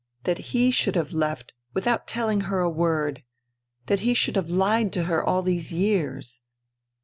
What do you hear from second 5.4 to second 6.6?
these years